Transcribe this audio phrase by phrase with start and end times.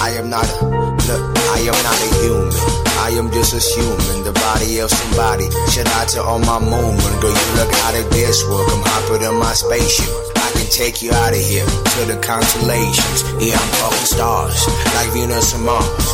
[0.00, 1.22] I am not a, look,
[1.52, 2.80] I am not a human.
[3.04, 5.44] I am just a human, the body of somebody.
[5.68, 8.68] Shout out to all my movement, girl, you look out of this world.
[8.68, 10.08] Come hop in my spaceship.
[10.36, 13.28] I can take you out of here to the constellations.
[13.44, 14.64] Yeah, I'm talking stars,
[14.96, 16.06] like Venus and Mars.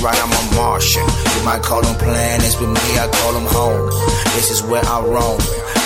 [0.00, 1.04] Right, I'm a Martian.
[1.04, 3.84] You might call them planets, but me, I call them home.
[4.32, 5.36] This is where I roam.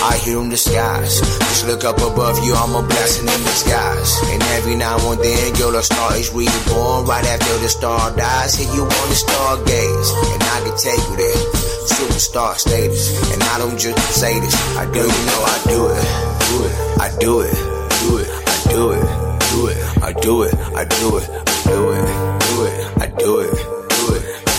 [0.07, 1.19] I hear in the skies.
[1.19, 4.15] Just look up above you, I'm a blessing in disguise.
[4.31, 7.03] And every now and then, girl, a star is reborn.
[7.03, 10.09] Right after the star dies, here you on the stargaze.
[10.31, 11.41] And I can take you there.
[11.83, 13.11] Superstar status.
[13.33, 14.55] And I don't just say this.
[14.77, 16.03] I do, you know I do it.
[16.47, 16.75] Do it.
[17.03, 17.53] I do it.
[17.99, 18.29] Do it.
[18.31, 19.03] I do it.
[19.51, 19.77] Do it.
[19.99, 20.53] I do it.
[20.71, 21.27] I do it.
[21.27, 22.07] I do it.
[22.47, 23.01] Do it.
[23.01, 23.84] I do it.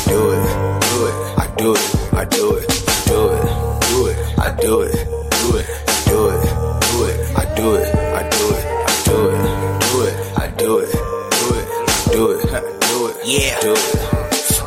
[0.06, 0.42] Do it.
[0.86, 1.16] Do it.
[1.38, 2.12] I do it.
[2.12, 2.68] I do it.
[3.06, 3.42] Do it.
[3.90, 4.38] Do it.
[4.38, 4.94] I do it.
[5.34, 5.66] Do it.
[6.06, 6.42] Do it.
[6.86, 7.16] Do it.
[7.36, 7.94] I do it.
[7.94, 8.64] I do it.
[8.86, 9.36] I do it.
[9.82, 10.16] Do it.
[10.38, 10.92] I do it.
[11.34, 11.66] Do it.
[12.12, 12.40] Do it.
[12.86, 13.16] Do it.
[13.24, 13.60] Yeah.
[13.60, 14.06] Do it.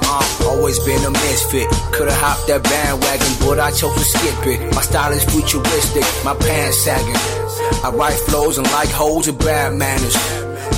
[0.03, 1.67] Uh, always been a misfit.
[1.93, 4.75] Could've hopped that bandwagon, but I chose to skip it.
[4.75, 7.15] My style is futuristic, my pants sagging.
[7.83, 10.15] I write flows and like hoes and bad manners.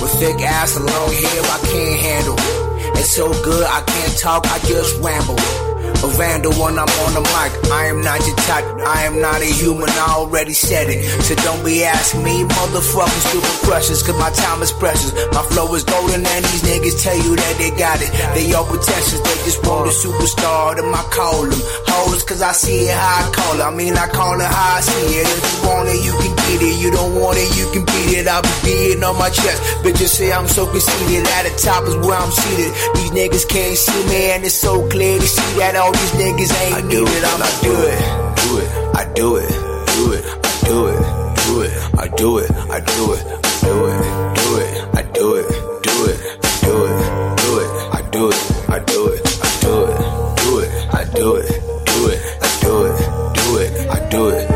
[0.00, 2.61] With thick ass and long hair, I can't handle.
[2.94, 5.61] It's so good, I can't talk, I just ramble.
[6.02, 7.52] A vandal when I'm on the mic.
[7.70, 8.66] I am not your type.
[8.82, 9.88] I am not a human.
[9.88, 10.98] I already said it.
[11.22, 14.02] So don't be asking me, motherfucking stupid questions.
[14.02, 15.14] Cause my time is precious.
[15.30, 18.10] My flow is golden and these niggas tell you that they got it.
[18.34, 19.22] They all pretentious.
[19.22, 20.74] They just want a superstar.
[20.74, 22.24] Them I call them hoes.
[22.24, 23.62] Cause I see it how I call it.
[23.62, 25.26] I mean, I call it how I see it.
[25.30, 26.82] If you want it, you can get it.
[26.82, 28.26] You don't want it, you can beat it.
[28.26, 29.62] I'll be beating on my chest.
[29.86, 31.30] Bitches say I'm so conceited.
[31.38, 32.74] At the top is where I'm seated.
[32.98, 36.52] These niggas can't see me and it's so clear to see that all these niggas
[36.62, 38.22] ain't I do it, I'ma I do it.
[38.42, 38.68] Do it.
[38.94, 39.48] I do it.
[39.94, 40.24] Do it.
[40.44, 41.00] I do it.
[41.44, 41.72] Do it.
[41.98, 42.50] I do it.
[42.70, 43.22] I do it.
[43.62, 43.98] Do it.
[44.36, 44.70] Do it.
[44.94, 45.48] I do it.
[45.82, 46.18] Do it.
[46.62, 46.96] Do it.
[47.42, 47.70] Do it.
[47.94, 48.40] I do it.
[48.68, 49.20] I do it.
[49.42, 49.96] I do it.
[50.42, 50.70] Do it.
[50.94, 51.48] I do it.
[51.86, 52.20] Do it.
[52.40, 52.96] I do it.
[53.34, 53.90] Do it.
[53.90, 54.51] I do it.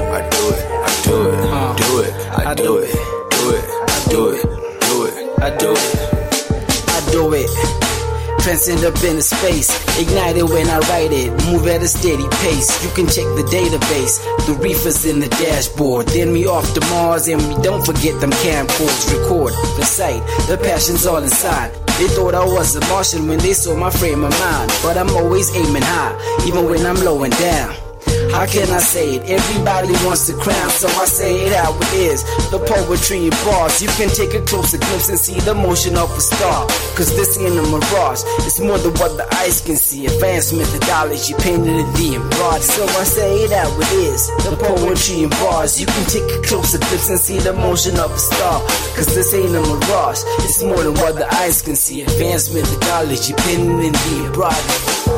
[8.46, 9.68] Transcend up into space,
[9.98, 11.32] ignite it when I write it.
[11.50, 12.70] Move at a steady pace.
[12.84, 14.22] You can check the database.
[14.46, 16.06] The reefers in the dashboard.
[16.06, 19.12] Then we off to Mars and we don't forget them camcorders.
[19.12, 20.22] Record the sight.
[20.46, 21.74] The passion's all inside.
[21.98, 24.70] They thought I was a Martian when they saw my frame of mind.
[24.80, 26.14] But I'm always aiming high,
[26.46, 27.85] even when I'm low and down.
[28.32, 29.22] How can I say it?
[29.28, 32.25] Everybody wants the crown, so I say it how it is.
[32.50, 36.10] The poetry in bars, you can take a closer glimpse and see the motion of
[36.10, 36.66] a star.
[36.97, 40.06] Cause this ain't a mirage, it's more than what the eyes can see.
[40.06, 42.62] Advanced methodology painted in the embroidered.
[42.62, 44.26] So I say it how it is.
[44.44, 48.10] The poetry in bars, you can take a closer glimpse and see the motion of
[48.10, 48.60] a star.
[48.97, 52.03] Cause this ain't a mirage, it's more than what the eyes can see.
[52.03, 55.16] Advanced methodology painted in the embroidered.